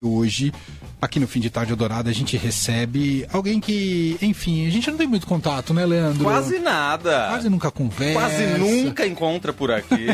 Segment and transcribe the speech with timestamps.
[0.00, 0.52] Hoje,
[1.02, 4.96] aqui no Fim de Tarde Dourada, a gente recebe alguém que, enfim, a gente não
[4.96, 6.22] tem muito contato, né, Leandro?
[6.22, 7.26] Quase nada.
[7.30, 8.14] Quase nunca conversa.
[8.14, 10.06] Quase nunca encontra por aqui.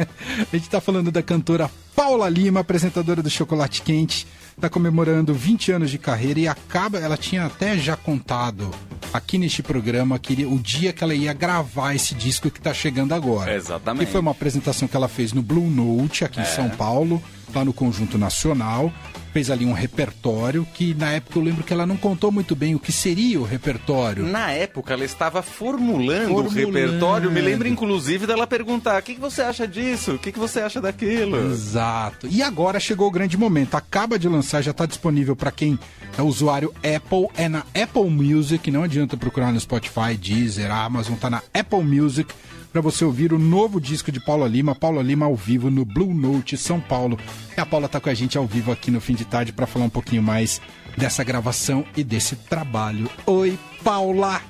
[0.50, 4.26] a gente tá falando da cantora Paula Lima, apresentadora do Chocolate Quente.
[4.58, 8.70] Tá comemorando 20 anos de carreira e acaba, ela tinha até já contado
[9.12, 13.12] aqui neste programa que o dia que ela ia gravar esse disco que tá chegando
[13.12, 13.54] agora.
[13.54, 14.06] Exatamente.
[14.06, 16.42] Que foi uma apresentação que ela fez no Blue Note aqui é.
[16.42, 17.22] em São Paulo,
[17.54, 18.92] lá no Conjunto Nacional
[19.36, 22.74] fez ali um repertório que na época eu lembro que ela não contou muito bem
[22.74, 24.24] o que seria o repertório.
[24.24, 26.46] Na época ela estava formulando, formulando.
[26.46, 27.30] o repertório.
[27.30, 30.14] Me lembro inclusive dela perguntar: o que, que você acha disso?
[30.14, 31.52] O que, que você acha daquilo?
[31.52, 32.26] Exato.
[32.30, 33.74] E agora chegou o grande momento.
[33.74, 35.78] Acaba de lançar, já está disponível para quem
[36.16, 37.28] é usuário Apple.
[37.36, 38.70] É na Apple Music.
[38.70, 41.14] Não adianta procurar no Spotify, Deezer, Amazon.
[41.14, 42.32] Tá na Apple Music
[42.76, 46.12] para você ouvir o novo disco de Paula Lima, Paula Lima ao vivo no Blue
[46.12, 47.18] Note São Paulo.
[47.56, 49.66] E a Paula está com a gente ao vivo aqui no fim de tarde para
[49.66, 50.60] falar um pouquinho mais
[50.94, 53.08] dessa gravação e desse trabalho.
[53.24, 54.42] Oi, Paula!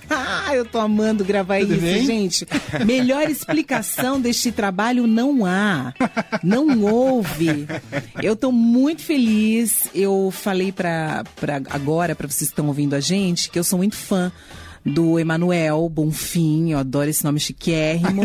[0.54, 2.06] Eu tô amando gravar Tudo isso, bem?
[2.06, 2.46] gente.
[2.86, 5.92] Melhor explicação deste trabalho não há.
[6.42, 7.66] Não houve.
[8.22, 9.90] Eu tô muito feliz.
[9.94, 11.22] Eu falei para
[11.68, 14.32] agora, para vocês que estão ouvindo a gente, que eu sou muito fã
[14.84, 18.22] do Emanuel Bonfim, eu adoro esse nome chiquérrimo,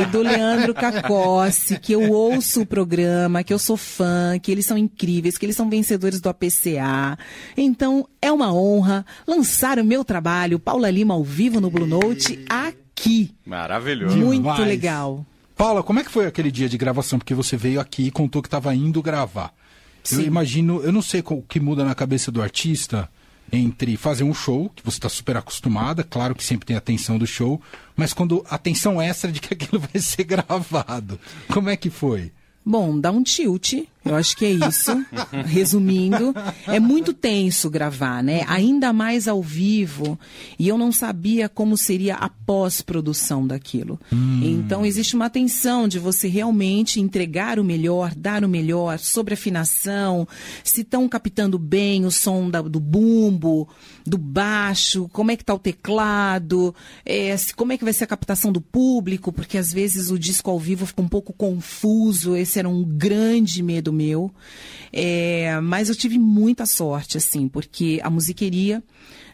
[0.00, 4.64] e do Leandro Cacossi, que eu ouço o programa, que eu sou fã, que eles
[4.64, 7.18] são incríveis, que eles são vencedores do APCA.
[7.56, 12.44] Então, é uma honra lançar o meu trabalho, Paula Lima ao vivo no Blue Note,
[12.48, 13.34] aqui.
[13.44, 14.16] Maravilhoso.
[14.16, 14.66] Muito Demais.
[14.66, 15.26] legal.
[15.54, 17.18] Paula, como é que foi aquele dia de gravação?
[17.18, 19.52] Porque você veio aqui e contou que estava indo gravar.
[20.02, 20.22] Sim.
[20.22, 23.10] Eu imagino, eu não sei o que muda na cabeça do artista,
[23.52, 27.18] entre fazer um show, que você está super acostumada, claro que sempre tem a tensão
[27.18, 27.60] do show,
[27.96, 31.18] mas quando a tensão extra de que aquilo vai ser gravado.
[31.52, 32.32] Como é que foi?
[32.64, 34.90] Bom, dá um tilt, eu acho que é isso.
[35.46, 36.34] Resumindo,
[36.66, 38.44] é muito tenso gravar, né?
[38.48, 40.18] Ainda mais ao vivo.
[40.58, 44.00] E eu não sabia como seria a pós-produção daquilo.
[44.12, 44.40] Hum.
[44.42, 50.26] Então existe uma tensão de você realmente entregar o melhor, dar o melhor, sobre afinação,
[50.64, 53.68] se estão captando bem o som da, do bumbo,
[54.06, 56.74] do baixo, como é que está o teclado,
[57.04, 60.50] é, como é que vai ser a captação do público, porque às vezes o disco
[60.50, 62.36] ao vivo fica um pouco confuso.
[62.36, 64.30] Esse era um grande medo meu.
[64.92, 68.82] É, mas eu tive muita sorte, assim, porque a musiqueria,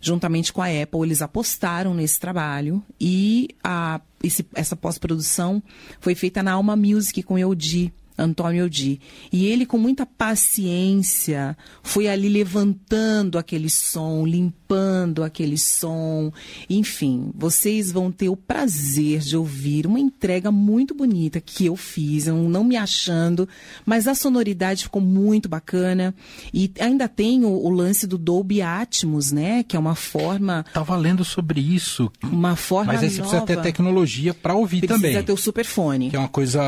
[0.00, 5.62] juntamente com a Apple, eles apostaram nesse trabalho e a, esse, essa pós-produção
[6.00, 7.92] foi feita na Alma Music com Eudi.
[8.18, 9.00] Antônio Di.
[9.32, 16.32] E ele, com muita paciência, foi ali levantando aquele som, limpando aquele som.
[16.68, 22.26] Enfim, vocês vão ter o prazer de ouvir uma entrega muito bonita que eu fiz,
[22.26, 23.48] não me achando,
[23.84, 26.14] mas a sonoridade ficou muito bacana.
[26.52, 29.62] E ainda tem o, o lance do Dolby Atmos, né?
[29.62, 30.64] Que é uma forma.
[30.72, 32.10] Tava lendo sobre isso.
[32.22, 32.92] Uma forma.
[32.92, 35.10] Mas aí você precisa ter tecnologia para ouvir precisa também.
[35.12, 36.10] Precisa ter o superfone.
[36.10, 36.60] Que é uma coisa.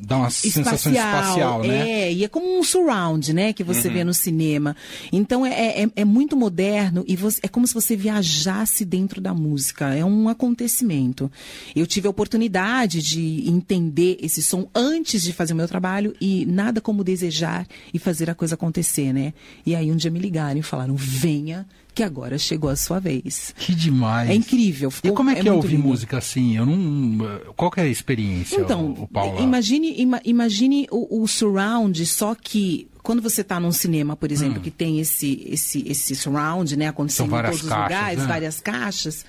[0.00, 0.64] dá uma Espacial.
[0.64, 1.90] sensação espacial, né?
[1.90, 3.94] É, e é como um surround, né, que você uhum.
[3.94, 4.76] vê no cinema.
[5.12, 9.34] Então é, é, é, muito moderno e você, é como se você viajasse dentro da
[9.34, 9.94] música.
[9.94, 11.30] É um acontecimento.
[11.74, 16.46] Eu tive a oportunidade de entender esse som antes de fazer o meu trabalho e
[16.46, 19.32] nada como desejar e fazer a coisa acontecer, né?
[19.64, 23.54] E aí um dia me ligaram e falaram: venha que agora chegou a sua vez.
[23.56, 24.28] Que demais.
[24.28, 24.90] É incrível.
[24.90, 25.88] Ficou, e como é que é, é ouvir lindo.
[25.88, 26.56] música assim?
[26.56, 27.18] Eu não.
[27.56, 32.88] Qual é a experiência, então, o, o Imagine, ima, imagine o, o surround, só que
[33.02, 34.62] quando você está num cinema, por exemplo, hum.
[34.62, 38.26] que tem esse, esse, esse surround, né, acontecendo em todos os lugares, né?
[38.26, 39.26] várias caixas,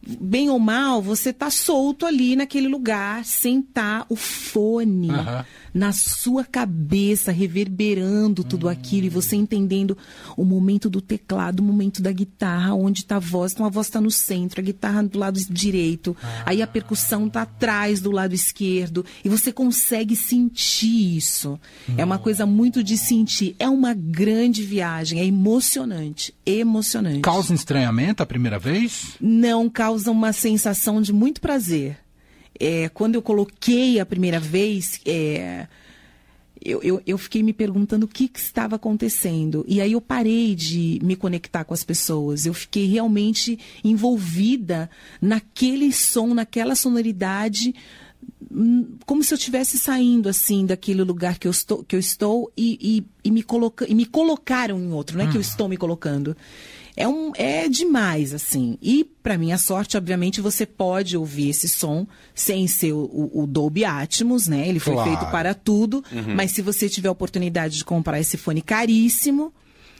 [0.00, 5.10] bem ou mal, você está solto ali naquele lugar, sem estar tá o fone.
[5.10, 8.70] Uhum na sua cabeça, reverberando tudo hum.
[8.70, 9.96] aquilo e você entendendo
[10.36, 13.52] o momento do teclado, o momento da guitarra, onde está a voz.
[13.52, 16.44] Então a voz está no centro, a guitarra do lado direito, ah.
[16.46, 21.58] aí a percussão está atrás do lado esquerdo e você consegue sentir isso.
[21.96, 23.54] É uma coisa muito de sentir.
[23.58, 27.20] É uma grande viagem, é emocionante, emocionante.
[27.20, 29.16] Causa estranhamento a primeira vez?
[29.20, 31.98] Não, causa uma sensação de muito prazer
[32.58, 35.66] é, quando eu coloquei a primeira vez, é,
[36.64, 39.64] eu, eu, eu, fiquei me perguntando o que, que, estava acontecendo.
[39.68, 42.46] E aí eu parei de me conectar com as pessoas.
[42.46, 44.90] Eu fiquei realmente envolvida
[45.20, 47.74] naquele som, naquela sonoridade
[48.50, 52.52] hum, como se eu estivesse saindo assim daquele lugar que eu estou, que eu estou
[52.56, 52.78] e,
[53.24, 55.76] e, e me, coloca, e me colocaram em outro, não é que eu estou me
[55.76, 56.36] colocando.
[57.00, 58.76] É, um, é demais, assim.
[58.82, 62.04] E, para minha sorte, obviamente, você pode ouvir esse som
[62.34, 64.66] sem ser o, o, Dolby Atmos, né?
[64.66, 65.08] Ele foi Claro.
[65.08, 66.02] feito para tudo.
[66.34, 69.54] Mas se você tiver a oportunidade de comprar esse fone caríssimo,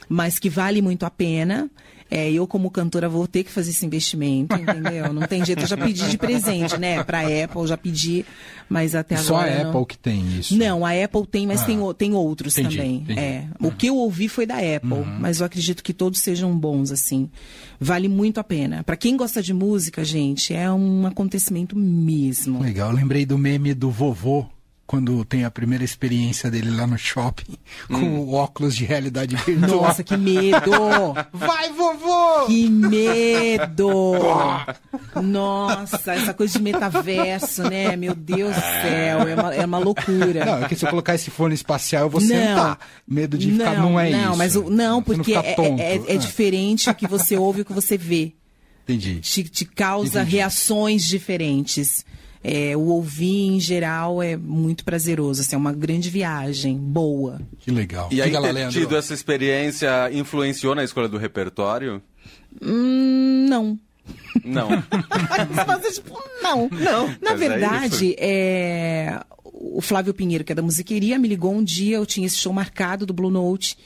[0.09, 1.71] mas que vale muito a pena.
[2.11, 5.13] É, eu, como cantora, vou ter que fazer esse investimento, entendeu?
[5.13, 5.63] Não tem jeito.
[5.63, 7.03] Eu já pedi de presente, né?
[7.05, 8.25] Pra Apple, já pedi,
[8.69, 9.61] mas até Só agora.
[9.61, 9.71] a não.
[9.71, 10.57] Apple que tem isso.
[10.57, 11.67] Não, a Apple tem, mas Ah.
[11.67, 12.97] tem, tem outros Entendi, também.
[12.97, 13.19] entendi.
[13.21, 13.25] Uhum.
[13.27, 13.45] É.
[13.61, 17.29] O que eu ouvi foi da Apple, mas eu acredito que todos sejam bons, assim.
[17.81, 18.83] Vale muito a pena.
[18.83, 22.61] Pra quem gosta de música, gente, é um acontecimento mesmo.
[22.63, 24.47] Legal, eu lembrei do meme do vovô,
[24.89, 29.83] quando tem a primeira experiência dele lá no shopping, com o óculos de realidade virtual.
[29.83, 30.73] Nossa, que medo!
[31.31, 32.47] Vai, vovô!
[32.47, 34.15] Que medo!
[35.23, 37.97] Nossa, essa coisa de metaverso, né?
[37.97, 40.45] Meu Deus do céu, é uma, é uma loucura.
[40.45, 42.27] Não, é que se eu colocar esse fone espacial, eu vou Não.
[42.29, 42.79] sentar.
[43.07, 44.39] Medo de ficar, não, é não, isso.
[44.39, 45.81] mas o, não, porque ficar é, tonto.
[45.83, 48.33] é, é Ah, diferente o que você ouve e o que você vê.
[48.85, 49.21] Entendi.
[49.21, 50.37] Te, te causa Entendi.
[50.37, 52.07] reações diferentes.
[52.43, 55.41] É, o ouvir, em geral, é muito prazeroso.
[55.41, 57.41] Assim, é uma grande viagem, boa.
[57.59, 58.09] Que legal.
[58.13, 58.81] E aí, Diga lá, ter Leandro.
[58.81, 62.01] tido essa experiência influenciou na escolha do repertório?
[62.63, 63.79] Hum, não.
[64.45, 64.69] Não.
[65.67, 66.69] Mas, tipo, não.
[66.71, 71.53] Não, Na mas é verdade, é, o Flávio Pinheiro, que é da musiqueria, me ligou
[71.53, 73.77] um dia, eu tinha esse show marcado do Blue Note,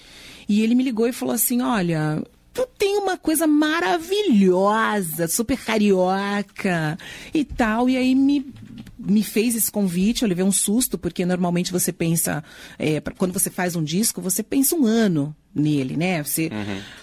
[0.49, 2.23] e ele me ligou e falou assim: olha.
[2.53, 6.99] Tu tem uma coisa maravilhosa, super carioca
[7.33, 7.89] e tal.
[7.89, 8.53] E aí me,
[8.99, 12.45] me fez esse convite, eu levei um susto, porque normalmente você pensa,
[12.79, 16.23] é, quando você faz um disco, você pensa um ano nele, né?
[16.23, 16.51] Você,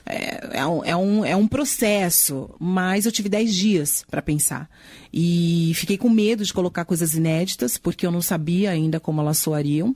[0.06, 4.70] é, é um, é, um, é um processo, mas eu tive 10 dias para pensar.
[5.12, 9.40] E fiquei com medo de colocar coisas inéditas, porque eu não sabia ainda como elas
[9.40, 9.96] soariam.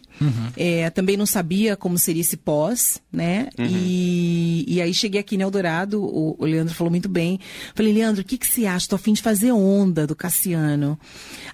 [0.57, 3.49] É, também não sabia como seria esse pós, né?
[3.59, 7.39] E, e aí cheguei aqui no Eldorado, o, o Leandro falou muito bem.
[7.75, 8.87] Falei, Leandro, o que, que você acha?
[8.87, 10.97] Tô a fim de fazer onda do Cassiano.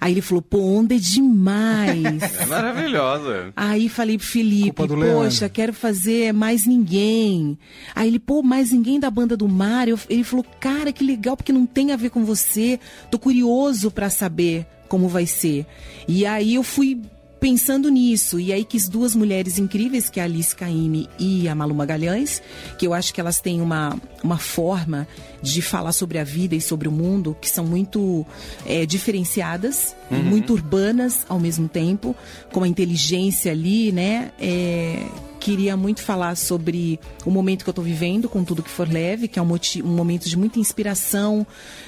[0.00, 2.00] Aí ele falou, pô, onda é demais.
[2.40, 3.52] É maravilhosa.
[3.54, 5.50] Aí falei pro Felipe, poxa, Leandro.
[5.50, 7.58] quero fazer mais ninguém.
[7.94, 9.86] Aí ele, pô, mais ninguém da banda do mar.
[9.88, 12.80] Eu- ele falou, cara, que legal, porque não tem a ver com você.
[13.10, 13.49] Tô curioso
[13.90, 15.66] pra saber como vai ser.
[16.08, 17.00] E aí eu fui
[17.40, 18.38] pensando nisso.
[18.38, 22.42] E aí quis duas mulheres incríveis, que é a Alice Caymmi e a Malu Magalhães,
[22.78, 25.08] que eu acho que elas têm uma, uma forma
[25.42, 28.26] de falar sobre a vida e sobre o mundo que são muito
[28.66, 32.14] é, diferenciadas, muito urbanas ao mesmo tempo,
[32.52, 34.32] com a inteligência ali, né?
[34.38, 35.06] É,
[35.40, 39.26] queria muito falar sobre o momento que eu estou vivendo, com tudo que for leve,
[39.26, 39.48] que é um,
[39.84, 41.46] um momento de muita inspiração,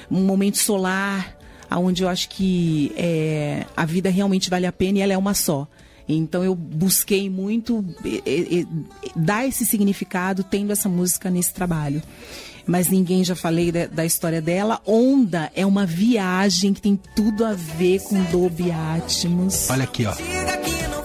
[0.09, 1.37] um momento solar,
[1.77, 5.33] onde eu acho que é, a vida realmente vale a pena e ela é uma
[5.33, 5.67] só.
[6.07, 8.65] Então eu busquei muito eh, eh,
[9.15, 12.01] dar esse significado tendo essa música nesse trabalho.
[12.65, 14.81] Mas ninguém já falei da, da história dela.
[14.85, 19.69] Onda é uma viagem que tem tudo a ver com Dolby Atmos.
[19.69, 20.13] Olha aqui, ó.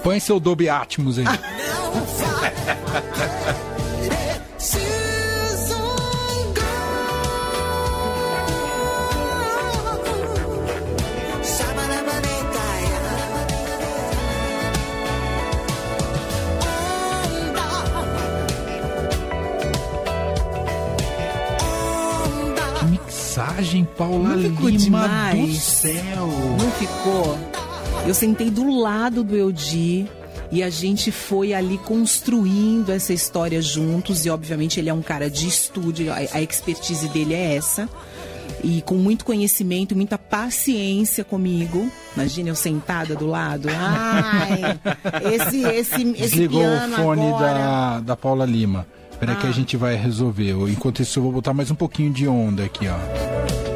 [0.02, 1.24] Põe seu Dolby Atmos aí.
[23.58, 25.48] mixagem, Paula Não ficou Lima demais?
[25.48, 26.28] do céu.
[26.58, 27.38] Não ficou?
[28.06, 30.06] Eu sentei do lado do Eudi
[30.50, 34.24] e a gente foi ali construindo essa história juntos.
[34.24, 37.88] E obviamente ele é um cara de estúdio, a, a expertise dele é essa.
[38.62, 41.90] E com muito conhecimento, muita paciência comigo.
[42.16, 43.68] Imagina eu sentada do lado.
[43.70, 44.78] Ai,
[45.32, 47.52] esse, esse, esse Desligou o fone agora.
[47.54, 48.86] da, da Paula Lima.
[49.18, 50.52] Espera que a gente vai resolver.
[50.70, 53.67] Enquanto isso, eu vou botar mais um pouquinho de onda aqui, ó.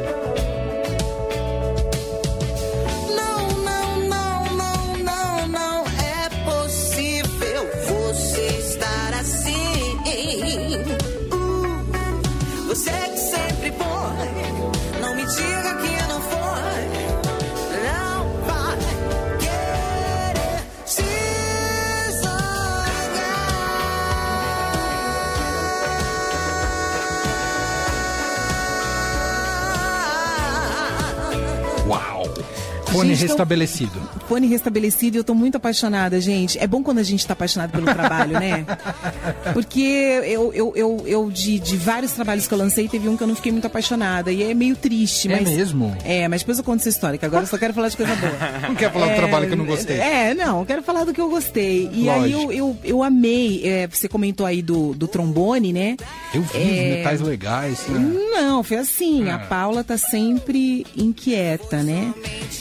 [33.03, 34.09] Fone Gente, então- restabelecido.
[34.27, 36.57] Fone restabelecido e eu tô muito apaixonada, gente.
[36.59, 38.65] É bom quando a gente tá apaixonado pelo trabalho, né?
[39.53, 39.81] Porque
[40.25, 43.27] eu, eu, eu, eu de, de vários trabalhos que eu lancei, teve um que eu
[43.27, 44.31] não fiquei muito apaixonada.
[44.31, 45.49] E é meio triste, É mas.
[45.49, 45.95] mesmo?
[46.03, 48.15] É, mas depois eu conto essa história, que agora eu só quero falar de coisa
[48.15, 48.33] boa.
[48.69, 49.97] Não quer falar do trabalho que eu não gostei.
[49.97, 51.89] É, não, eu quero falar do que eu gostei.
[51.93, 52.51] E aí Lógico.
[52.51, 53.61] eu, eu, eu amei.
[53.67, 55.95] é, você comentou aí do, do trombone, né?
[56.33, 57.87] Eu vi os É, metais legais.
[57.87, 57.99] né?
[58.33, 59.29] não, foi assim.
[59.29, 59.35] Ah.
[59.35, 62.13] A Paula tá sempre inquieta, né?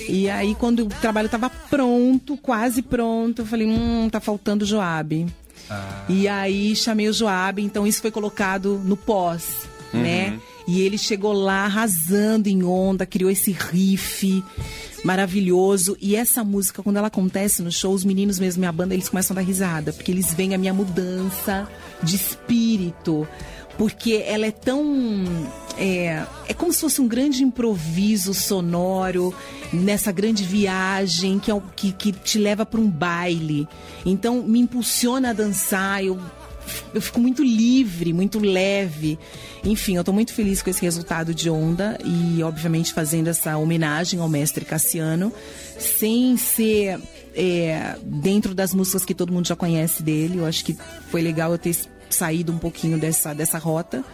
[0.08, 4.66] E aí, quando o trabalho tava pronto, quase pronto, eu falei, hum, tá faltando o
[4.66, 5.26] Joab.
[5.70, 6.04] Ah.
[6.08, 10.38] E aí chamei o Joab, então isso foi colocado no pós, né?
[10.66, 14.44] E ele chegou lá arrasando em onda, criou esse riff
[15.04, 15.96] maravilhoso.
[16.00, 19.34] E essa música, quando ela acontece no show, os meninos mesmo, minha banda, eles começam
[19.34, 21.68] a dar risada, porque eles veem a minha mudança
[22.02, 23.26] de espírito.
[23.76, 25.24] Porque ela é tão.
[25.78, 29.34] É, é como se fosse um grande improviso sonoro
[29.72, 33.66] nessa grande viagem que, é que, que te leva para um baile.
[34.04, 36.20] Então me impulsiona a dançar, eu
[36.94, 39.18] eu fico muito livre, muito leve.
[39.64, 44.20] Enfim, eu tô muito feliz com esse resultado de Onda e, obviamente, fazendo essa homenagem
[44.20, 45.32] ao mestre Cassiano,
[45.78, 47.00] sem ser
[47.34, 50.38] é, dentro das músicas que todo mundo já conhece dele.
[50.38, 50.76] Eu acho que
[51.10, 51.76] foi legal eu ter
[52.14, 54.04] saído um pouquinho dessa, dessa rota.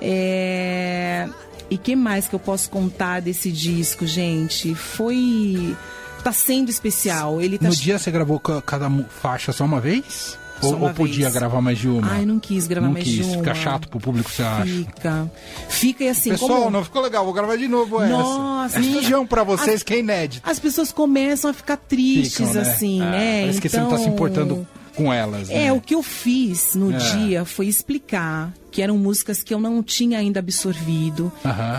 [0.00, 1.28] É,
[1.70, 4.74] E que mais que eu posso contar desse disco, gente?
[4.74, 5.74] Foi.
[6.22, 7.40] Tá sendo especial.
[7.40, 8.88] Ele tá No dia você gravou ca- cada
[9.20, 10.38] faixa só uma vez?
[10.62, 11.34] Ou, ou podia vez.
[11.34, 12.08] gravar mais de uma?
[12.12, 13.38] Ai, não quis gravar Não mais quis, de uma.
[13.38, 14.64] fica chato pro público, você acha?
[14.64, 15.30] Fica.
[15.68, 16.70] Fica e assim, Pessoal, como...
[16.70, 18.86] não ficou legal, vou gravar de novo Nossa, essa.
[18.88, 20.48] Finjam pra as- vocês que é inédito.
[20.48, 22.60] As pessoas começam a ficar tristes, Ficam, né?
[22.60, 23.40] assim, É, né?
[23.40, 25.66] Parece que você não tá se Então, importando com elas, né?
[25.66, 26.96] É, o que eu fiz no É.
[26.98, 31.30] dia foi explicar que eram músicas que eu não tinha ainda absorvido.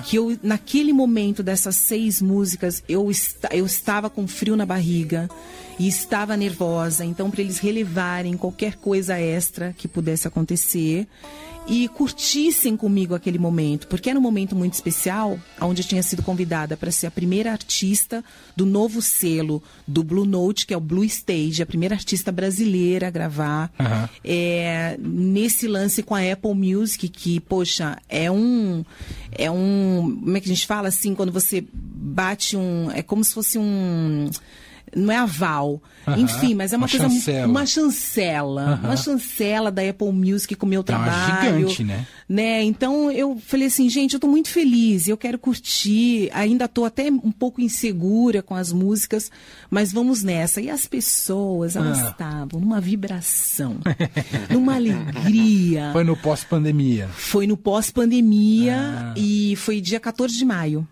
[0.06, 5.28] Que eu, naquele momento dessas seis músicas, eu, esta- eu estava com frio na barriga
[5.80, 7.04] e estava nervosa.
[7.04, 11.08] Então, para eles relevarem qualquer coisa extra que pudesse acontecer
[11.68, 16.22] e curtissem comigo aquele momento, porque era um momento muito especial, onde eu tinha sido
[16.22, 18.24] convidada para ser a primeira artista
[18.56, 23.08] do novo selo do Blue Note, que é o Blue Stage, a primeira artista brasileira
[23.08, 24.10] a gravar Aham.
[24.24, 28.84] é, nesse lance com a Apple Music, que, poxa, é um.
[29.32, 30.20] É um.
[30.22, 32.92] Como é que a gente fala assim, quando você bate um.
[32.92, 34.30] É como se fosse um.
[34.96, 35.82] Não é aval.
[36.08, 36.20] Aham.
[36.20, 37.10] Enfim, mas é uma, Uma coisa.
[37.10, 37.48] chancela.
[37.48, 38.80] Uma chancela.
[38.84, 41.60] Uma chancela da Apple Music com o meu É trabalho.
[41.70, 42.06] gigante, né?
[42.28, 42.64] né?
[42.64, 47.10] Então eu falei assim, gente, eu tô muito feliz, eu quero curtir, ainda tô até
[47.10, 49.32] um pouco insegura com as músicas,
[49.70, 50.60] mas vamos nessa.
[50.62, 52.10] E as pessoas, elas Ah.
[52.10, 53.78] estavam numa vibração,
[54.50, 55.90] numa alegria.
[55.94, 57.08] Foi no pós-pandemia.
[57.14, 59.14] Foi no pós-pandemia Ah.
[59.18, 60.88] e foi dia 14 de maio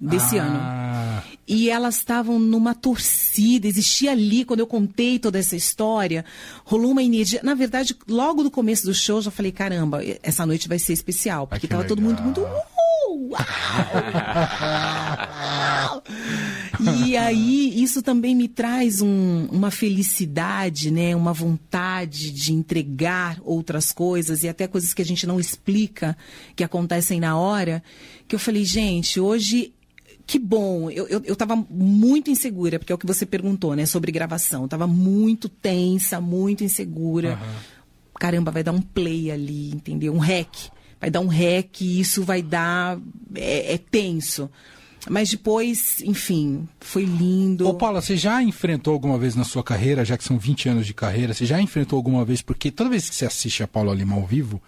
[0.00, 0.58] desse ano.
[0.60, 6.24] Ah, E elas estavam numa torcida, existia ali, quando eu contei toda essa história,
[6.64, 7.40] rolou uma energia.
[7.42, 10.92] Na verdade, logo do começo do show, eu já falei: caramba, essa noite vai ser
[10.92, 12.24] especial, porque que tava todo mundo legal.
[12.24, 12.40] muito.
[12.40, 13.40] "Uh, uau!"
[17.04, 21.14] e aí, isso também me traz um- uma felicidade, né?
[21.16, 26.16] Uma vontade de entregar outras coisas e até coisas que a gente não explica,
[26.56, 27.82] que acontecem na hora,
[28.28, 29.72] que eu falei, gente, hoje
[30.30, 30.88] que bom.
[30.88, 33.84] Eu, eu, eu tava muito insegura, porque é o que você perguntou, né?
[33.84, 34.62] Sobre gravação.
[34.62, 37.36] Eu tava muito tensa, muito insegura.
[38.14, 40.14] Caramba, vai dar um play ali, entendeu?
[40.14, 40.70] Um rec.
[41.00, 42.96] Vai dar um rec e isso vai dar.
[43.34, 44.48] É, é tenso.
[45.08, 47.66] Mas depois, enfim, foi lindo.
[47.66, 50.86] Ô, Paula, você já enfrentou alguma vez na sua carreira, já que são 20 anos
[50.86, 53.92] de carreira, você já enfrentou alguma vez, porque toda vez que você assiste a Paula
[53.92, 54.62] Lima ao vivo,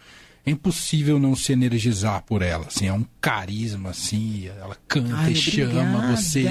[0.45, 5.31] é impossível não se energizar por ela, assim, é um carisma, assim, ela canta Ai,
[5.31, 6.17] e chama obrigada.
[6.17, 6.49] você,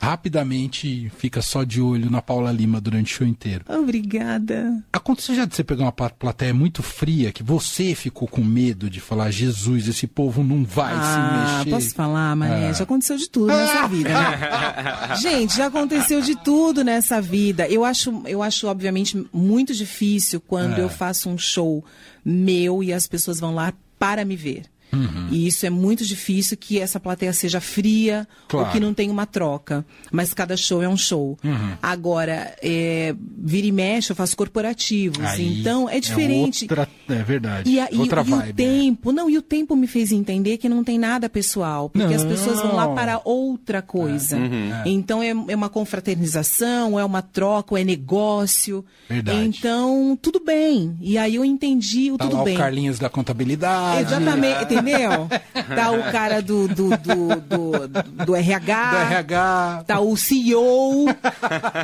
[0.00, 3.64] rapidamente fica só de olho na Paula Lima durante o show inteiro.
[3.68, 4.80] Obrigada.
[4.92, 8.88] Aconteceu já de você pegar uma pla- plateia muito fria, que você ficou com medo
[8.88, 11.70] de falar, Jesus, esse povo não vai ah, se mexer.
[11.70, 12.68] posso falar, Mané?
[12.68, 12.72] Ah.
[12.72, 15.16] Já aconteceu de tudo nessa vida, né?
[15.20, 17.66] Gente, já aconteceu de tudo nessa vida.
[17.68, 20.82] Eu acho, eu acho obviamente, muito difícil quando É.
[20.82, 21.84] eu faço um show
[22.24, 24.62] meu e as pessoas vão lá para me ver.
[24.92, 25.28] Uhum.
[25.30, 28.66] E isso é muito difícil que essa plateia seja fria Claro.
[28.66, 29.84] ou que não tenha uma troca.
[30.12, 31.36] Mas cada show é um show.
[31.42, 31.72] Uhum.
[31.82, 35.18] Agora, é, vira e mexe, eu faço corporativos.
[35.24, 36.64] Aí então, é diferente.
[36.64, 37.68] outra- é verdade.
[37.70, 38.50] E, a- e- outra e vibe.
[38.50, 42.14] o tempo, não, e o tempo me fez entender que não tem nada pessoal, porque
[42.14, 42.30] as Não.
[42.30, 44.38] pessoas vão lá para outra coisa.
[44.84, 48.84] Então é, é uma confraternização, é uma troca, é negócio.
[49.08, 49.38] Verdade.
[49.44, 50.96] Então, tudo bem.
[51.00, 52.54] E aí eu entendi o Tá tudo lá bem.
[52.54, 54.02] o Carlinhos da contabilidade.
[54.02, 54.73] Exatamente.
[54.74, 55.28] Entendeu?
[55.74, 58.90] Tá o cara do, do, do, do, do RH.
[58.90, 59.84] Do RH.
[59.86, 61.06] Tá o CEO.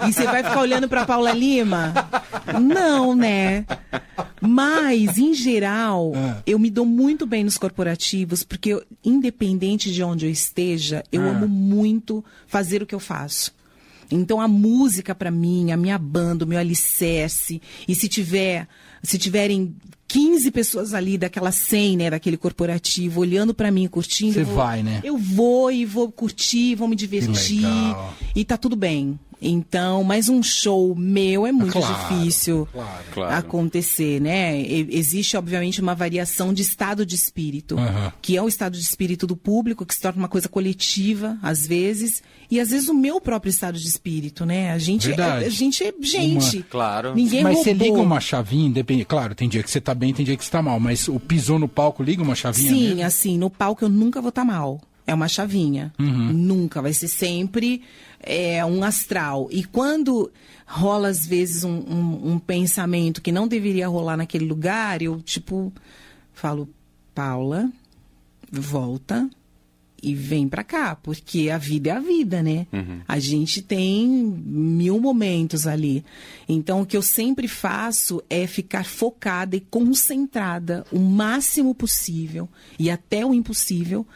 [0.06, 1.92] e você vai ficar olhando pra Paula Lima?
[2.61, 3.64] Não, né?
[4.40, 6.42] Mas, em geral, Ah.
[6.47, 11.23] eu me dou muito bem nos corporativos, porque eu, independente de onde eu esteja, eu
[11.23, 11.30] Ah.
[11.30, 13.52] amo muito fazer o que eu faço.
[14.11, 18.66] Então a música pra mim, a minha banda, o meu alicerce, e se tiver,
[19.02, 19.75] se tiverem
[20.11, 25.00] 15 pessoas ali daquela 100, né, daquele corporativo olhando pra mim, curtindo, Você vai, né?
[25.05, 27.64] Eu vou e vou curtir, vou me divertir
[28.35, 29.19] e tá tudo bem.
[29.42, 33.04] Então, mas um show meu é muito Claro, difícil claro.
[33.14, 33.35] Claro.
[33.37, 34.61] acontecer, né?
[34.61, 38.12] E- Existe, obviamente, uma variação de estado de espírito, Aham.
[38.20, 41.66] que é o estado de espírito do público, que se torna uma coisa coletiva, às
[41.66, 44.73] vezes, e às vezes o meu próprio estado de espírito, né?
[44.73, 46.59] A gente, é, a gente é gente.
[46.59, 47.14] Uma- Claro.
[47.14, 47.87] Ninguém Mas você roubou.
[47.88, 49.06] liga uma chavinha, independente.
[49.06, 50.78] Claro, tem dia que você tá bem, tem dia que você tá mal.
[50.78, 53.04] Mas o pisou no palco, liga uma chavinha Sim, mesmo?
[53.04, 54.80] assim, no palco eu nunca vou estar mal.
[55.06, 55.92] É uma chavinha.
[55.99, 56.32] Uhum.
[56.32, 56.80] Nunca.
[56.80, 57.82] Vai ser sempre
[58.21, 59.49] é, um astral.
[59.50, 60.31] E quando
[60.67, 65.73] rola, às vezes, um, um- um pensamento que não deveria rolar naquele lugar, eu, tipo,
[66.33, 66.69] falo,
[67.15, 67.71] Paula,
[68.50, 69.29] volta
[70.03, 72.67] e vem pra cá, porque a vida é a vida, né?
[73.07, 76.03] A gente tem mil momentos ali.
[76.49, 82.49] Então, o que eu sempre faço é ficar focada e concentrada o máximo possível
[82.79, 84.07] e até o impossível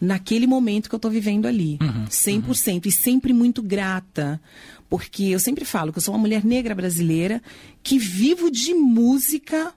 [0.00, 1.78] naquele momento que eu tô vivendo ali.
[2.08, 2.86] 100%.
[2.86, 4.40] E sempre muito grata.
[4.88, 7.42] Porque eu sempre falo que eu sou uma mulher negra brasileira
[7.82, 9.72] que vivo de música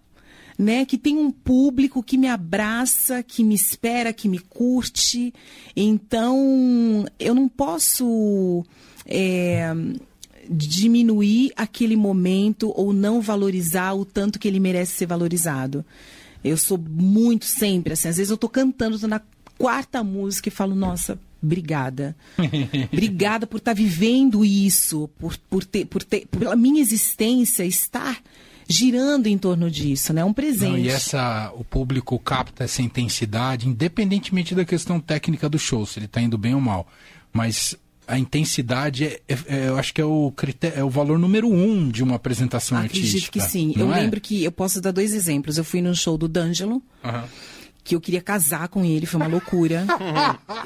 [0.57, 5.33] né, que tem um público que me abraça, que me espera, que me curte.
[5.75, 8.63] Então, eu não posso
[9.05, 9.73] é,
[10.49, 15.83] diminuir aquele momento ou não valorizar o tanto que ele merece ser valorizado.
[16.43, 18.09] Eu sou muito sempre assim.
[18.09, 19.21] Às vezes eu tô cantando, tô na
[19.63, 22.13] quarta música e falo, nossa, obrigada.
[22.91, 28.21] obrigada por estar vivendo isso, por, por ter, por ter, pela minha existência estar
[28.67, 30.19] girando em torno disso, né?
[30.21, 30.71] É um presente.
[30.71, 35.97] Não, e essa, o público capta essa intensidade, independentemente da questão técnica do show, se
[35.99, 36.85] ele está indo bem ou mal.
[37.31, 41.17] Mas a intensidade, é, é- é- eu acho que é o, critério, é o valor
[41.17, 43.39] número um de uma apresentação Acredito artística.
[43.39, 43.73] que sim.
[43.77, 44.01] eu é?
[44.01, 45.57] lembro que eu posso dar dois exemplos.
[45.57, 47.23] Eu fui num show do D'Angelo, Aham.
[47.83, 49.85] Que eu queria casar com ele, foi uma loucura.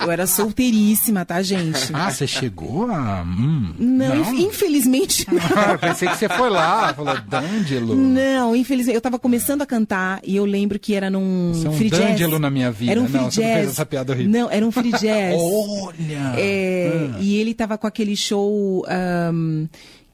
[0.02, 1.90] eu era solteiríssima, tá, gente?
[1.94, 3.24] Ah, você chegou a.
[3.24, 5.38] Hum, Não, inf- infelizmente não.
[5.58, 7.96] Ah, pensei que você foi lá, falou, D'Angelo.
[7.96, 8.96] Não, infelizmente.
[8.96, 11.90] Eu tava começando a cantar e eu lembro que era num Você é um free
[11.90, 12.02] jazz.
[12.12, 12.92] D'Angelo na minha vida.
[12.92, 13.58] Era um Não, free você não jazz.
[13.58, 14.32] fez essa piada horrível.
[14.32, 15.36] Não, era um free jazz.
[15.39, 16.34] Olha!
[16.38, 17.18] É, Ah.
[17.20, 19.65] E ele tava com aquele show ahm,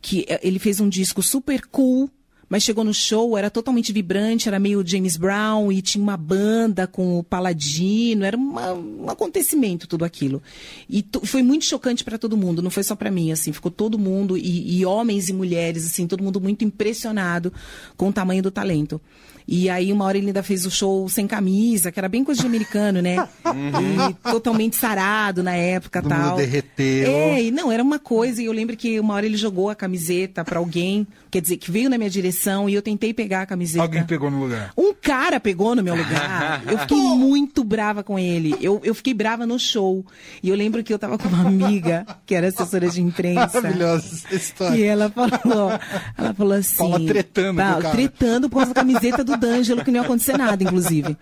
[0.02, 2.10] que eh, ele fez um disco super cool.
[2.54, 6.86] Mas chegou no show, era totalmente vibrante, era meio James Brown e tinha uma banda
[6.86, 10.40] com o Paladino, era uma- um acontecimento tudo aquilo.
[10.88, 13.98] E foi muito chocante para todo mundo, não foi só para mim, assim, ficou todo
[13.98, 17.52] mundo, e, e homens e mulheres, assim, todo mundo muito impressionado
[17.98, 19.02] com o tamanho do talento.
[19.46, 22.40] E aí, uma hora ele ainda fez o show sem camisa, que era bem coisa
[22.40, 23.28] de americano, né?
[23.44, 26.38] E totalmente sarado na época Todo mundo tal.
[26.38, 27.08] derreteu.
[27.12, 29.76] É, e não, era uma coisa, e eu lembro que uma hora ele jogou a
[29.76, 33.46] camiseta pra alguém, quer dizer, que veio na minha direção, e eu tentei pegar a
[33.46, 33.84] camiseta.
[33.84, 34.72] Alguém pegou no lugar.
[34.78, 36.64] Um cara pegou no meu lugar.
[36.70, 38.56] Eu fiquei muito brava com ele.
[38.62, 40.06] Eu, eu fiquei brava no show.
[40.42, 43.62] E eu lembro que eu tava com uma amiga, que era assessora de imprensa.
[43.62, 44.78] Maravilhosa essa história.
[44.78, 45.72] E ela falou,
[46.18, 46.78] ela falou assim.
[46.78, 47.90] Paula tretando com o cara.
[47.96, 51.18] Tretando por causa da camiseta do D'Angelo, que não ia acontecer nada, inclusive.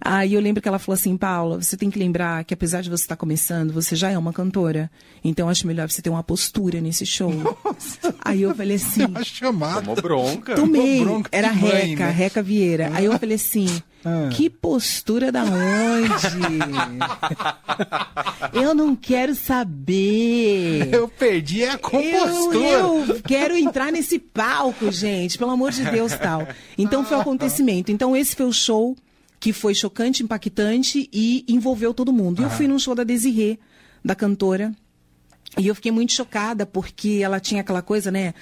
[0.00, 2.90] Aí eu lembro que ela falou assim, Paula, você tem que lembrar que apesar de
[2.90, 4.90] você estar começando, você já é uma cantora.
[5.24, 7.32] Então acho melhor você ter uma postura nesse show.
[8.24, 9.80] Aí eu falei assim, A chamada.
[9.80, 10.37] Tomou bronca.
[10.40, 11.00] Tomei.
[11.00, 12.10] bronca Era mãe, Reca, né?
[12.12, 12.90] Reca Vieira.
[12.94, 13.66] Aí eu falei assim,
[14.04, 14.28] Ah.
[14.32, 16.38] que postura da onde?
[18.52, 20.88] eu não quero saber.
[20.92, 22.58] Eu perdi é a compostura.
[22.58, 26.46] Eu, eu quero entrar nesse palco, gente, pelo amor de Deus, tal.
[26.76, 27.90] Então foi o acontecimento.
[27.92, 28.96] Então esse foi o show
[29.40, 32.40] que foi chocante, impactante e envolveu todo mundo.
[32.40, 33.58] E eu fui num show da Desirê,
[34.04, 34.72] da cantora.
[35.56, 38.34] E eu fiquei muito chocada porque ela tinha aquela coisa, né?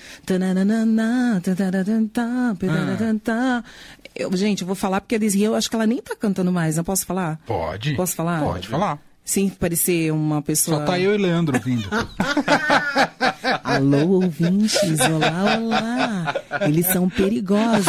[4.14, 6.50] Eu, gente, eu vou falar porque a Desirê, eu acho que ela nem tá cantando
[6.50, 7.38] mais, não posso falar?
[7.46, 7.94] Pode.
[7.94, 8.42] Posso falar?
[8.42, 8.98] Pode falar.
[9.24, 10.78] Sem parecer uma pessoa.
[10.78, 11.88] Só tá eu e Leandro ouvindo.
[13.66, 16.34] Alô, ouvintes, olá, olá.
[16.68, 17.84] Eles são perigosos.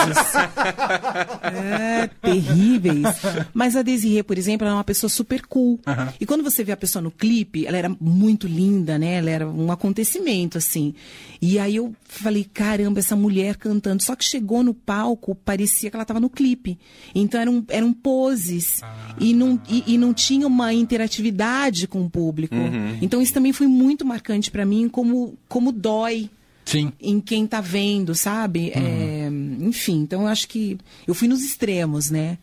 [1.44, 3.06] É, terríveis.
[3.54, 5.80] Mas a Desirê, por exemplo, ela é uma pessoa super cool.
[6.20, 9.16] E quando você vê a pessoa no clipe, ela era muito linda, né?
[9.16, 10.96] Ela era um acontecimento, assim.
[11.40, 14.02] E aí eu falei, caramba, essa mulher cantando.
[14.02, 16.80] Só que chegou no palco, parecia que ela estava no clipe.
[17.14, 18.82] Então eram, eram poses.
[19.20, 22.56] E, não, e, e não tinha uma interatividade com o público.
[23.00, 26.30] Então isso também foi muito marcante para mim, como, como dói
[26.66, 26.92] Sim.
[27.00, 28.72] em quem tá vendo, sabe?
[28.72, 29.30] É,
[29.62, 30.78] enfim, então eu acho que
[31.08, 32.38] eu fui nos extremos, né?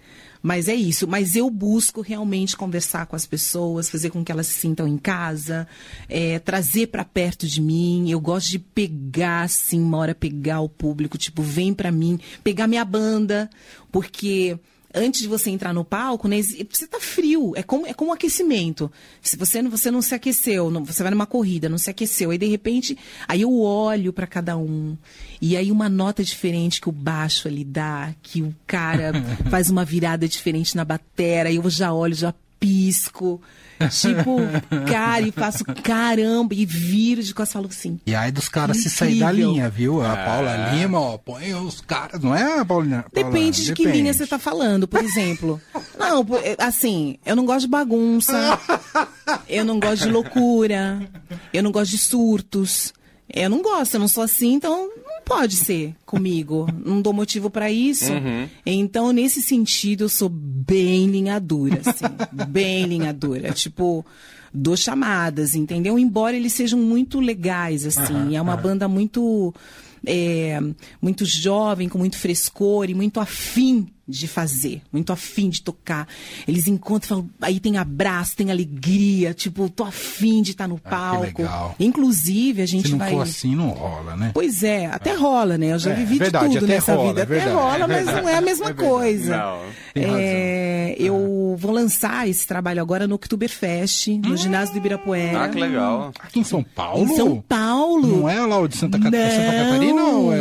[0.44, 1.08] Mas é isso.
[1.08, 4.98] Mas eu busco realmente conversar com as pessoas, fazer com que elas se sintam em
[4.98, 5.66] casa,
[6.06, 8.10] é, trazer para perto de mim.
[8.10, 12.66] Eu gosto de pegar, assim, uma hora pegar o público, tipo, vem para mim, pegar
[12.66, 13.48] minha banda,
[13.90, 14.58] porque
[14.94, 18.14] antes de você entrar no palco, né, você tá frio, é como, é como um
[18.14, 18.90] aquecimento.
[19.20, 22.30] Se você, não- você não se aqueceu, não- você vai numa corrida, não se aqueceu,
[22.30, 24.96] aí de repente, aí eu olho para cada um,
[25.40, 29.12] e aí uma nota diferente que o baixo ali dá, que o cara
[29.50, 33.42] faz uma virada diferente na batera, aí eu já olho, já pisco,
[33.90, 34.38] tipo,
[34.86, 38.78] cara, e faço caramba, e viro de costas e falo assim, E aí dos caras
[38.78, 40.04] se sair da linha, viu?
[40.04, 43.04] A Paula Lima, ó, põe os caras, não é, a Paulina?
[43.12, 43.30] Paula?
[43.30, 44.02] Depende de que Depende.
[44.02, 45.60] linha você tá falando, por exemplo.
[45.98, 48.58] Não, é, assim, eu não gosto de bagunça,
[49.48, 51.00] eu não gosto de loucura,
[51.52, 52.92] eu não gosto de surtos.
[53.36, 54.90] Eu não gosto, eu não sou assim, então
[55.24, 56.68] pode ser comigo.
[56.84, 58.12] Não dou motivo pra isso.
[58.64, 62.04] Então, nesse sentido, eu sou bem linha dura, assim.
[62.48, 63.52] bem linha dura.
[63.52, 64.04] Tipo,
[64.52, 65.98] dou chamadas, entendeu?
[65.98, 68.36] Embora eles sejam muito legais, assim.
[68.36, 69.52] é uma banda muito
[70.06, 70.60] é,
[71.00, 76.06] muito jovem, com muito frescor e muito afim de fazer, muito afim de tocar.
[76.46, 80.78] Eles encontram, falam, aí tem abraço, tem alegria, tipo, tô afim de estar no Ah,
[80.78, 81.42] que palco.
[81.42, 81.74] legal.
[81.80, 83.10] Inclusive, a gente Se não vai.
[83.12, 84.30] for assim, não rola, né?
[84.34, 85.72] Pois é, até rola, né?
[85.72, 87.20] Eu já É, vivi verdade, de tudo até nessa rola, vida.
[87.20, 89.36] é até verdade, rola, é mas não é a mesma É coisa.
[89.36, 89.60] Não.
[89.96, 95.44] É, eu vou lançar esse trabalho agora no Oktoberfest, no ginásio do Ibirapuera.
[95.44, 96.12] Ah, que legal.
[96.20, 97.04] Aqui em São Paulo?
[97.04, 98.18] Em São Paulo.
[98.20, 99.30] Não é lá o de Santa, Cat- Não.
[99.30, 100.33] Santa Catarina ou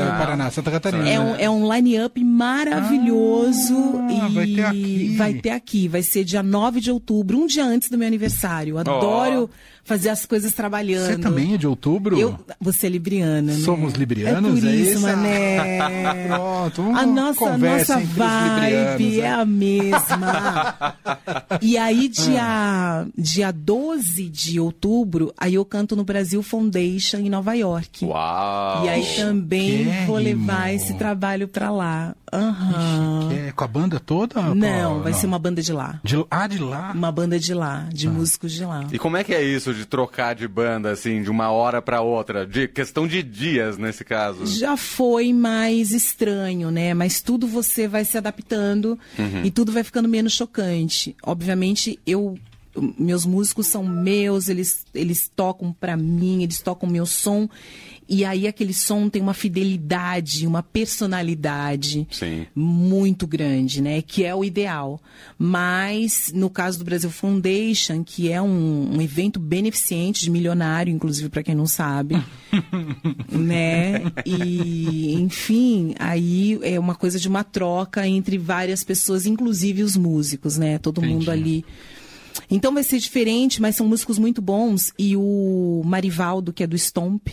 [0.43, 0.49] é.
[0.49, 0.51] Paraná?
[0.51, 1.10] Santa Catarina.
[1.10, 5.15] É um, é um line-up maravilhoso Ah, e vai ter aqui.
[5.17, 5.88] vai ter aqui.
[5.88, 8.77] Vai ser dia 9 de outubro, um dia antes do meu aniversário.
[8.77, 9.49] Adoro
[9.84, 11.08] fazer as coisas trabalhando.
[11.08, 12.17] Você também é de outubro?
[12.17, 13.60] Eu, você é libriana, né?
[13.60, 15.02] Somos librianos, é por é isso, isso?
[15.02, 16.28] mané.
[16.28, 20.96] Pronto, A nossa, conversa nossa vibe é a mesma.
[21.62, 27.54] e aí, dia, dia 12 de outubro, aí eu canto no Brasil Foundation em Nova
[27.54, 28.06] York.
[28.06, 28.86] Uau!
[28.86, 32.15] E aí também vou levar esse trabalho pra lá.
[32.34, 33.30] Aham.
[33.30, 34.41] Que é com a banda toda?
[34.41, 35.04] Não, Paula?
[35.04, 36.00] vai ser uma banda de lá.
[36.04, 36.91] De- ah, de lá?
[36.93, 37.93] Uma banda de lá, Ah.
[37.93, 38.86] de músicos de lá.
[38.91, 42.02] E como é que é isso de trocar de banda, assim, de uma hora pra
[42.02, 42.46] outra?
[42.46, 44.46] De questão de dias, nesse caso.
[44.46, 46.93] Já foi mais estranho, né?
[46.93, 48.98] Mas tudo você vai se adaptando
[49.43, 51.15] e tudo vai ficando menos chocante.
[51.24, 52.38] Obviamente, eu
[52.75, 57.47] meus músicos são meus, eles eles tocam pra mim, eles tocam meu som.
[58.07, 62.45] E aí aquele som tem uma fidelidade, uma personalidade Sim.
[62.53, 64.01] muito grande, né?
[64.01, 65.01] Que é o ideal.
[65.38, 71.29] Mas no caso do Brasil Foundation, que é um, um evento beneficente de milionário, inclusive
[71.29, 72.21] para quem não sabe,
[73.31, 74.01] né?
[74.25, 80.57] E enfim, aí é uma coisa de uma troca entre várias pessoas, inclusive os músicos,
[80.57, 80.77] né?
[80.77, 81.31] Todo mundo Entendi.
[81.31, 81.65] ali.
[82.50, 86.78] Então vai ser diferente, mas são músicos muito bons e o Marivaldo, que é do
[86.78, 87.28] Stomp,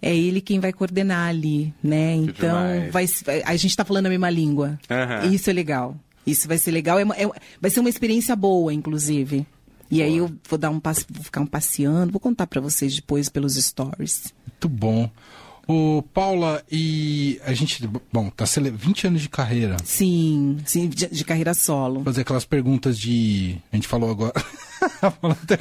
[0.00, 2.14] é ele quem vai coordenar ali, né?
[2.14, 2.92] Então demais.
[2.92, 4.78] vai, a gente está falando a mesma língua.
[4.90, 5.26] Aham.
[5.32, 5.96] Isso é legal.
[6.26, 6.98] Isso vai ser legal.
[6.98, 7.30] É é-
[7.60, 9.46] vai ser uma experiência boa, inclusive.
[9.90, 12.94] E aí eu vou dar um passe, vou ficar um passeando, vou contar para vocês
[12.96, 14.34] depois pelos stories.
[14.44, 15.08] Muito bom.
[15.68, 19.76] Ô, Paula, e a gente, bom, tá cele- 20 anos de carreira.
[19.84, 22.04] Sim, sim, de, de carreira solo.
[22.04, 23.56] Fazer aquelas perguntas de.
[23.72, 24.32] A gente falou agora.
[25.02, 25.54] A Paula até.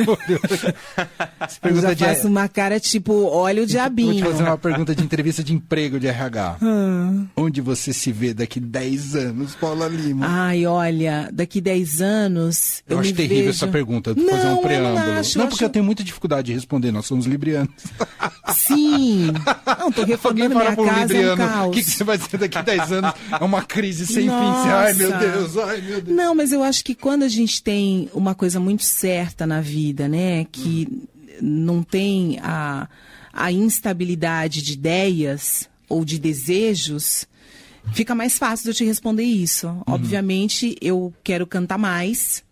[1.40, 4.26] Essa Eu pergunta já de- faço uma cara tipo, olha o Vou te diabinho.
[4.26, 6.58] fazer uma pergunta de entrevista de emprego de RH.
[6.62, 7.24] Ah.
[7.36, 10.26] Onde você se vê daqui 10 anos, Paula Lima?
[10.30, 12.84] Ai, olha, daqui 10 anos.
[12.88, 13.50] eu Eu, acho terrível vejo...
[13.52, 14.96] essa pergunta, de não, fazer um eu preâmbulo.
[15.06, 17.74] Não, acho, não eu porque eu acho- tenho muita dificuldade de responder, nós somos librianos.
[18.54, 19.32] Sim.
[19.80, 21.76] Não, tô Alguém reformando minha casa, é um libriano, o caos.
[21.76, 23.14] que, que você vai dizer daqui 10 anos?
[23.40, 24.28] É uma crise sem fim.
[24.30, 25.28] Você, Ai, meu Nossa.
[25.28, 26.16] Deus, ai, meu Deus.
[26.18, 30.08] Não, mas eu acho que quando a gente tem uma coisa muito certa na vida,
[30.08, 30.46] né?
[30.52, 30.88] Que
[31.42, 32.88] não tem a,
[33.34, 37.26] a instabilidade de ideias ou de desejos,
[37.94, 39.70] fica mais fácil de eu te responder isso.
[39.86, 42.44] Obviamente, eu quero cantar mais.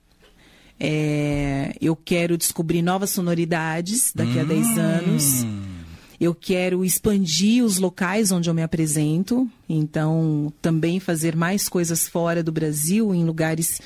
[0.79, 5.45] é, eu quero descobrir novas sonoridades daqui a 10 anos.
[6.23, 12.41] Eu quero expandir os locais onde eu me apresento, então também fazer mais coisas fora
[12.41, 13.81] do Brasil, em lugares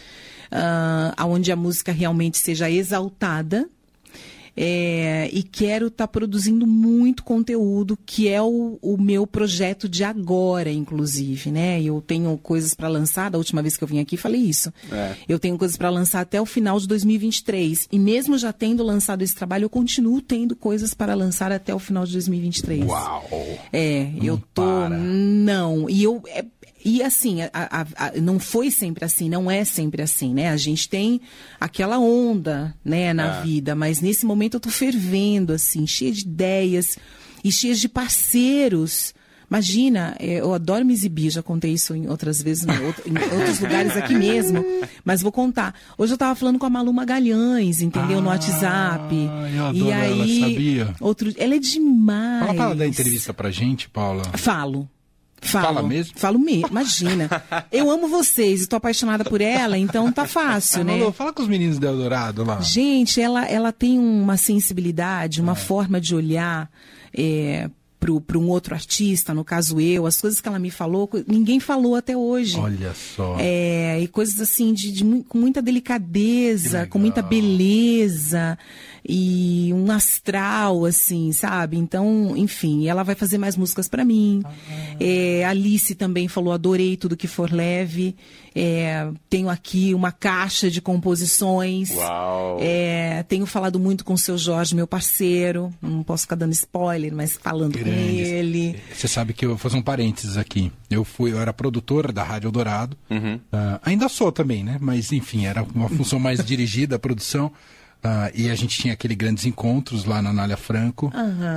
[0.51, 3.67] ah, onde a música realmente seja exaltada.
[4.59, 10.71] É, e quero estar produzindo muito conteúdo, que é o, o meu projeto de agora,
[10.71, 11.79] inclusive, né?
[11.81, 14.73] Eu tenho coisas para lançar, da última vez que eu vim aqui falei isso.
[14.91, 15.15] É.
[15.29, 17.87] Eu tenho coisas para lançar até o final de 2023.
[17.91, 21.79] E mesmo já tendo lançado esse trabalho, eu continuo tendo coisas para lançar até o
[21.79, 22.85] final de 2023.
[22.85, 23.23] Uau!
[23.71, 24.63] É, eu tô.
[24.63, 24.97] para.
[24.97, 25.89] Não.
[25.89, 26.23] E eu.
[26.27, 26.45] é-
[26.89, 30.49] e assim, a- a- a- não foi sempre assim, não é sempre assim, né?
[30.49, 31.19] A gente tem
[31.59, 36.97] aquela onda, né, na vida, mas nesse momento eu tô fervendo, assim, cheia de ideias
[37.43, 39.13] e cheia de parceiros.
[39.49, 43.13] Imagina, é, eu adoro me exibir, já contei isso em outras vezes, em, outro- em
[43.33, 44.63] outros lugares aqui mesmo,
[45.05, 45.73] mas vou contar.
[45.97, 48.19] Hoje eu tava falando com a Malu Magalhães, entendeu?
[48.21, 49.15] no Ah, WhatsApp.
[49.55, 50.95] eu adoro e ela, aí, sabia?
[50.99, 52.47] Outro, ela é demais.
[52.47, 54.23] Fala ela dar entrevista pra gente, Paula.
[54.35, 54.89] Falo.
[55.41, 55.65] Falo.
[55.75, 56.13] Fala mesmo?
[56.17, 57.29] Falo mesmo, imagina.
[57.71, 60.97] Eu amo vocês, estou apaixonada por ela, então tá fácil, né?
[60.97, 62.59] Malu, fala com os meninos do Eldorado lá.
[62.59, 65.43] Gente, ela, ela tem uma sensibilidade, É.
[65.43, 66.69] uma forma de olhar
[67.15, 67.69] é,
[67.99, 71.95] para um outro artista, no caso eu, as coisas que ela me falou, ninguém falou
[71.95, 72.57] até hoje.
[72.59, 73.35] Olha só.
[73.39, 78.57] É, e coisas assim, de, de com muita delicadeza, com muita beleza
[79.07, 81.77] e um astral, assim, sabe?
[81.77, 84.43] Então, enfim, ela vai fazer mais músicas pra mim.
[84.99, 88.15] É, Alice também falou, adorei tudo que for leve.
[88.53, 91.91] É, tenho aqui uma caixa de composições.
[91.91, 92.57] Uau.
[92.59, 95.73] É, tenho falado muito com o seu Jorge, meu parceiro.
[95.81, 98.27] Não posso ficar dando spoiler, mas falando Grandes.
[98.27, 98.79] ele.
[98.93, 100.71] Você sabe que eu vou fazer um parênteses aqui.
[100.89, 102.97] Eu fui, eu era produtor da Rádio Eldorado.
[103.51, 104.77] Ah, ainda sou também, né?
[104.79, 107.51] Mas enfim, era uma função mais dirigida, a produção.
[108.03, 111.11] Ah, e a gente tinha aquele grandes encontros lá na Anália Franco.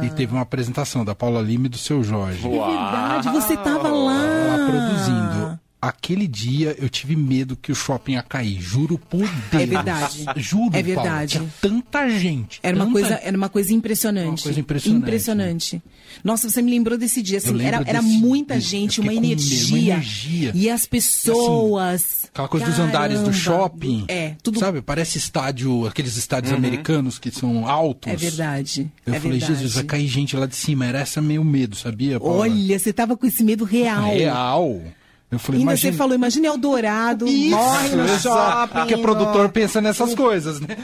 [0.05, 2.47] E teve uma apresentação da Paula Lima e do seu Jorge.
[2.47, 4.23] É verdade, você tava lá.
[4.23, 5.61] Lá produzindo.
[5.83, 8.61] Aquele dia eu tive medo que o shopping ia cair.
[8.61, 9.63] Juro por Deus.
[9.63, 10.25] É verdade.
[10.37, 11.39] Juro, É verdade.
[11.39, 12.61] tinha tanta gente.
[12.63, 14.29] Era uma, tanta coisa, era uma coisa impressionante.
[14.29, 15.03] Uma coisa impressionante.
[15.03, 15.83] Impressionante.
[16.23, 17.39] Nossa, você me lembrou desse dia.
[17.39, 20.51] Assim, era, era desse- muita eu gente, uma energia, uma energia.
[20.55, 22.25] E as pessoas.
[22.33, 23.39] Aquela coisa dos andares do Caramba.
[23.39, 24.05] shopping.
[24.09, 24.59] É, tudo.
[24.59, 28.13] Sabe, parece estádio, aqueles estádios americanos que são altos.
[28.13, 28.91] É verdade.
[29.07, 29.55] Eu é falei, verdade.
[29.61, 30.85] Jesus, vai cair gente lá de cima.
[30.87, 32.39] Era essa meu medo, sabia, Paula?
[32.41, 34.13] Olha, você tava com esse medo real.
[34.15, 34.83] Real.
[35.31, 35.93] Eu falei, Ainda imagina...
[35.93, 38.73] você falou, imagina Eldorado, Isso, morre no shopping.
[38.75, 40.77] Porque produtor pensa nessas coisas, né?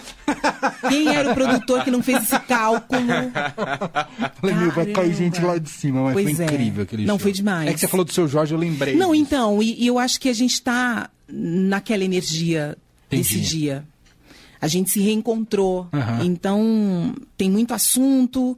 [0.89, 3.03] Quem era o produtor que não fez esse cálculo?
[4.41, 6.05] Falei, meu, vai cair gente lá de cima.
[6.05, 6.49] Mas Pois foi é.
[6.49, 7.23] incrível aquele Não, show.
[7.25, 7.69] foi demais.
[7.69, 8.95] É que você falou do seu Jorge, eu lembrei.
[8.95, 9.23] Não, disso.
[9.23, 12.79] então, e, e eu acho que a gente está naquela energia
[13.09, 13.23] Entendi.
[13.23, 13.85] desse dia.
[14.61, 15.89] A gente se reencontrou.
[15.93, 16.25] Aham.
[16.25, 18.57] Então, tem muito assunto,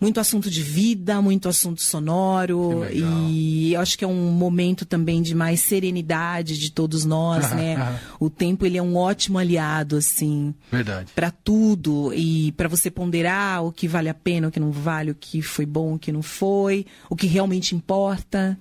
[0.00, 2.84] muito assunto de vida, muito assunto sonoro.
[2.92, 7.54] E eu acho que é um momento também de mais serenidade de todos nós, Aham,
[7.56, 7.76] né?
[7.76, 7.98] aham.
[8.20, 11.10] O tempo, ele é um ótimo aliado, assim Verdade.
[11.14, 15.10] para tudo e para você ponderar o que vale a pena, o que não vale,
[15.10, 18.58] o que foi bom, o que não foi, o que realmente importa,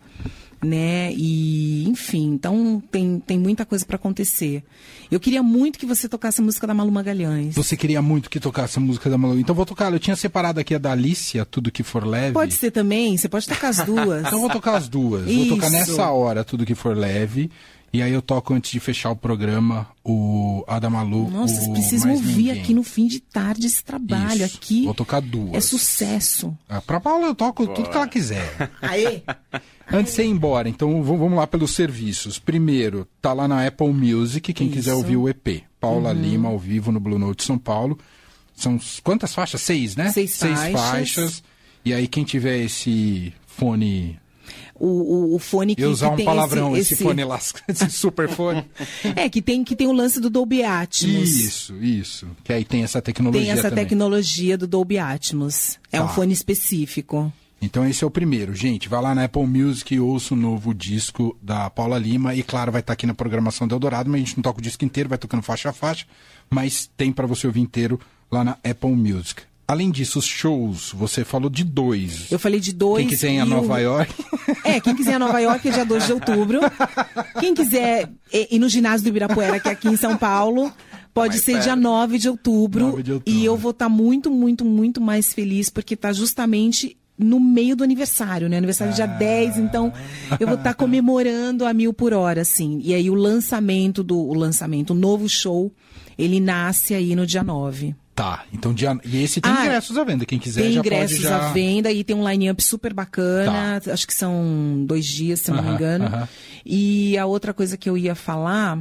[0.62, 1.12] né?
[1.14, 4.64] E enfim, então tem, tem muita coisa para acontecer.
[5.12, 7.56] Eu queria muito que você tocasse a música da Malu Magalhães.
[7.56, 9.40] Você queria muito que tocasse a música da Malu.
[9.40, 9.92] Então vou tocar.
[9.92, 12.34] Eu tinha separado aqui a da Alicia, Tudo Que For Leve.
[12.34, 14.28] Pode ser também, você pode tocar as duas.
[14.28, 15.26] Então vou tocar as duas.
[15.26, 15.76] Vou tocar Isso.
[15.76, 17.50] nessa hora Tudo Que For Leve.
[17.92, 21.30] E aí eu toco antes de fechar o programa o a da Malu.
[21.30, 22.62] Nossa, o vocês precisam ouvir Ninguém.
[22.62, 24.46] aqui no fim de tarde esse trabalho.
[24.46, 24.58] Isso.
[24.58, 25.54] Aqui Vou tocar duas.
[25.56, 26.56] é sucesso.
[26.68, 28.44] Ah, Pra Paula eu toco tudo que ela quiser.
[28.82, 29.22] Aê!
[29.92, 32.38] Antes de você ir embora, então vamos lá pelos serviços.
[32.38, 34.98] Primeiro, tá lá na Apple Music, quem quiser Isso.
[35.00, 35.64] ouvir o EP.
[35.80, 37.98] Paula Lima, ao vivo, no Blue Note São Paulo.
[38.56, 39.62] São quantas faixas?
[39.62, 40.12] Seis, né?
[40.12, 40.72] Seis faixas.
[40.80, 41.44] faixas.
[41.84, 44.20] E aí, quem tiver esse fone.
[44.80, 47.62] O, o, o fone que, Eu usar que um tem palavrão, esse, esse, fone lasca,
[47.68, 48.64] esse super fone.
[49.16, 51.30] É, que tem, que tem o lance do Dolby Atmos.
[51.30, 52.28] Isso, isso.
[52.44, 53.84] Que aí tem essa tecnologia Tem essa também.
[53.86, 55.78] tecnologia do Dolby Atmos.
[55.92, 56.06] É Tá.
[56.06, 57.32] um fone específico.
[57.62, 58.56] Então esse é o primeiro.
[58.56, 62.34] Gente, vai lá na Apple Music e ouça o novo disco da Paula Lima.
[62.34, 64.62] E claro, vai estar aqui na programação do Eldorado, mas a gente não toca o
[64.62, 66.06] disco inteiro, vai tocando faixa a faixa.
[66.50, 68.00] Mas tem para você ouvir inteiro
[68.32, 69.42] lá na Apple Music.
[69.70, 72.32] Além disso, os shows, você falou de dois.
[72.32, 73.02] Eu falei de dois.
[73.02, 74.12] Quem quiser ir a e o- Nova York,
[74.66, 76.60] É, quem quiser ir a Nova York é dia 2 de outubro.
[77.40, 80.72] Quem quiser ir no ginásio do Ibirapuera, que é aqui em São Paulo,
[81.14, 81.64] pode Mais ser perto.
[81.66, 83.40] dia 9 de, outubro, 9 de outubro.
[83.40, 87.84] E eu vou estar muito, muito, muito mais feliz, porque tá justamente no meio do
[87.84, 88.58] aniversário, né?
[88.58, 89.94] Aniversário dia 10, então
[90.40, 92.80] eu vou estar comemorando a mil por hora, assim.
[92.84, 95.72] E aí o lançamento do o lançamento, o novo show,
[96.18, 97.94] ele nasce aí no dia 9.
[98.20, 99.00] Tá, então dia...
[99.06, 101.38] e esse tem Ah, ingressos à venda, quem quiser Tem já ingressos pode já...
[101.50, 103.82] à venda e tem um line-up super bacana.
[103.94, 106.04] Acho que são dois dias, se eu não me engano.
[106.06, 106.28] aham.
[106.66, 108.78] E a outra coisa que eu ia falar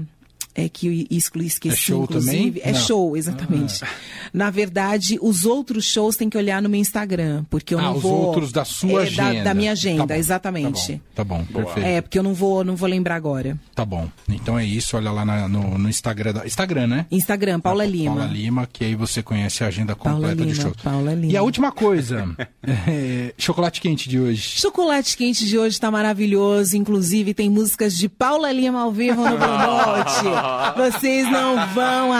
[0.64, 2.37] é que eu exclu- esqueci, É show inclusive.
[2.37, 2.62] também?
[2.64, 2.79] É Não.
[2.79, 2.83] Ah.
[2.83, 3.81] show, exatamente.
[4.33, 7.97] Na verdade, os outros shows tem que olhar no meu Instagram, porque eu Ah, não
[7.97, 8.12] os vou.
[8.27, 9.35] outros da sua É, agenda.
[9.35, 11.03] Da, da minha agenda, Tá bom, exatamente.
[11.14, 11.87] Tá bom, tá bom perfeito.
[11.87, 13.59] É, porque eu não vou, não vou lembrar agora.
[13.75, 14.09] Tá bom.
[14.29, 16.33] Então é isso, olha lá na- no, no Instagram.
[16.33, 16.47] Da...
[16.47, 17.07] Instagram, né?
[17.11, 18.16] Instagram, Paula Lima.
[18.16, 20.77] Paula Lima, que aí você conhece a agenda Paula completa de Lima, shows.
[20.83, 21.33] Paula Lima.
[21.33, 22.29] E a última coisa,
[22.66, 24.42] é, chocolate quente de hoje.
[24.61, 26.77] Chocolate quente de hoje tá maravilhoso.
[26.77, 30.27] Inclusive, tem músicas de Paula Lima ao vivo no Blue Note.
[30.76, 32.12] Vocês não vão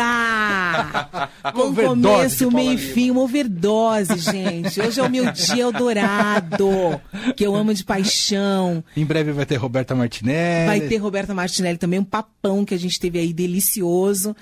[0.00, 1.30] acreditar.
[1.44, 4.80] De começo, meio e fim, uma overdose, gente.
[4.80, 7.00] Hoje é o meu dia Eldorado,
[7.36, 8.82] que eu amo de paixão.
[8.96, 10.66] Em breve vai ter Roberta Martinelli.
[10.66, 14.34] Vai ter Roberta Martinelli também, um papão que a gente teve aí delicioso.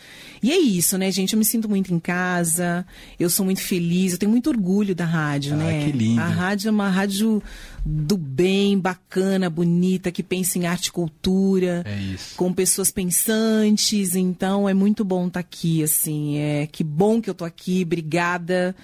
[0.43, 1.33] E é isso, né, gente?
[1.33, 2.87] Eu me sinto muito em casa,
[3.19, 5.85] eu sou muito feliz, eu tenho muito orgulho da rádio, Ah, né?
[5.85, 6.21] que lindo.
[6.21, 7.43] A rádio é uma rádio
[7.85, 11.83] do bem, bacana, bonita, que pensa em arte e cultura.
[11.87, 12.35] É isso.
[12.37, 16.39] Com pessoas pensantes, então é muito bom estar aqui, assim.
[16.39, 18.75] É, que bom que eu tô aqui, obrigada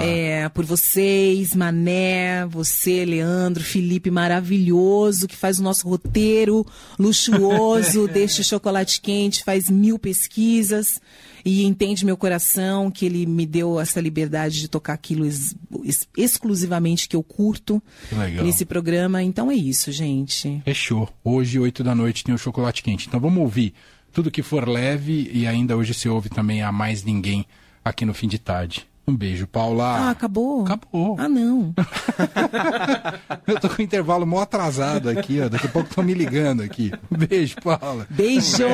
[0.00, 6.66] é, por vocês, Mané, você, Leandro, Felipe maravilhoso, que faz o nosso roteiro
[6.98, 11.00] luxuoso deste chocolate quente, faz mil pesquisas
[11.44, 15.54] e entende meu coração, que ele me deu essa liberdade de tocar aquilo ex-
[15.84, 19.22] ex- exclusivamente que eu curto Que nesse programa.
[19.22, 20.62] Então é isso, gente.
[20.64, 21.08] Fechou.
[21.22, 23.06] Hoje, 8 da noite, tem o chocolate quente.
[23.08, 23.74] Então vamos ouvir
[24.12, 27.44] tudo que for leve e ainda hoje você ouve também a Mais Ninguém
[27.84, 28.86] aqui no fim de tarde.
[29.06, 29.84] Um beijo, Paula.
[29.84, 30.62] Ah, acabou?
[30.64, 31.16] Acabou.
[31.18, 31.74] Ah, não.
[33.46, 35.48] Eu tô com o intervalo mó atrasado aqui, ó.
[35.50, 36.90] Daqui a pouco estão me ligando aqui.
[37.12, 38.06] Um beijo, Paula.
[38.08, 38.64] Beijo!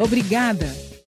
[0.00, 0.66] Obrigada.